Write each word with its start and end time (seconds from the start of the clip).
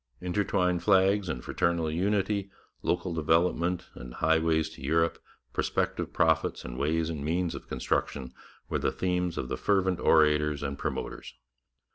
Intertwined 0.19 0.81
flags 0.81 1.29
and 1.29 1.43
fraternal 1.43 1.91
unity, 1.91 2.49
local 2.81 3.13
development 3.13 3.87
and 3.93 4.15
highways 4.15 4.67
to 4.69 4.81
Europe, 4.81 5.19
prospective 5.53 6.11
profits 6.11 6.65
and 6.65 6.75
ways 6.79 7.07
and 7.11 7.23
means 7.23 7.53
of 7.53 7.67
construction, 7.67 8.33
were 8.67 8.79
the 8.79 8.91
themes 8.91 9.37
of 9.37 9.47
the 9.47 9.57
fervent 9.57 9.99
orators 9.99 10.63
and 10.63 10.79
promoters. 10.79 11.35